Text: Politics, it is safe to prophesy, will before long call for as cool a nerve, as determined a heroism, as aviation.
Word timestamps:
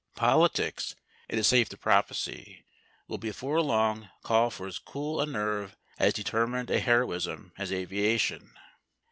Politics, 0.15 0.95
it 1.29 1.37
is 1.37 1.45
safe 1.45 1.69
to 1.69 1.77
prophesy, 1.77 2.65
will 3.07 3.19
before 3.19 3.61
long 3.61 4.09
call 4.23 4.49
for 4.49 4.65
as 4.65 4.79
cool 4.79 5.21
a 5.21 5.27
nerve, 5.27 5.77
as 5.99 6.11
determined 6.15 6.71
a 6.71 6.79
heroism, 6.79 7.53
as 7.55 7.71
aviation. 7.71 8.57